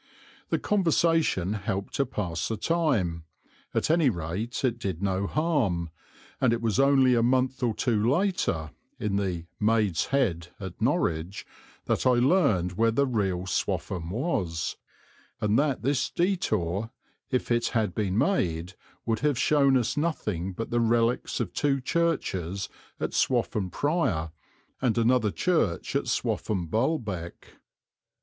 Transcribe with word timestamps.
The 0.49 0.57
conversation 0.57 1.53
helped 1.53 1.93
to 1.97 2.07
pass 2.07 2.47
the 2.47 2.57
time; 2.57 3.23
at 3.71 3.91
any 3.91 4.09
rate 4.09 4.65
it 4.65 4.79
did 4.79 5.03
no 5.03 5.27
harm, 5.27 5.91
and 6.41 6.51
it 6.53 6.59
was 6.59 6.79
only 6.79 7.13
a 7.13 7.21
month 7.21 7.61
or 7.61 7.75
two 7.75 8.03
later, 8.09 8.71
in 8.99 9.17
the 9.17 9.45
"Maid's 9.59 10.07
Head" 10.07 10.47
at 10.59 10.81
Norwich, 10.81 11.45
that 11.85 12.07
I 12.07 12.13
learned 12.13 12.79
where 12.79 12.89
the 12.89 13.05
real 13.05 13.45
Swaffham 13.45 14.09
was, 14.09 14.75
and 15.39 15.59
that 15.59 15.83
this 15.83 16.09
detour, 16.09 16.89
if 17.29 17.51
it 17.51 17.67
had 17.67 17.93
been 17.93 18.17
made, 18.17 18.73
would 19.05 19.19
have 19.19 19.37
shown 19.37 19.77
us 19.77 19.95
nothing 19.97 20.51
but 20.51 20.71
the 20.71 20.79
relics 20.81 21.39
of 21.39 21.53
two 21.53 21.79
churches 21.79 22.69
at 22.99 23.13
Swaffham 23.13 23.69
Prior 23.69 24.31
and 24.81 24.97
another 24.97 25.29
church 25.29 25.95
at 25.95 26.07
Swaffham 26.07 26.65
Bulbeck. 26.67 27.57